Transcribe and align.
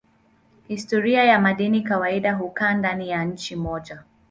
Historia 0.67 1.23
ya 1.23 1.39
madeni 1.39 1.81
kawaida 1.83 2.33
hukaa 2.33 2.73
ndani 2.73 3.09
ya 3.09 3.23
nchi 3.25 3.55
moja. 3.55 4.03